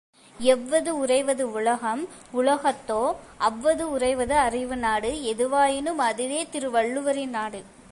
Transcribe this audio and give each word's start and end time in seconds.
எவ்வது 0.39 0.91
உறைவது 0.95 1.51
உலகம் 1.51 2.01
உலகத்தோ 2.33 3.01
அவ்வது 3.39 3.89
உறைவது 3.89 4.35
அறிவு 4.37 4.75
நாடு 4.75 5.11
எதுவாயினும் 5.33 6.01
அதுவே 6.01 6.47
திருவள்ளுவரின் 6.51 7.29
நாடு! 7.29 7.61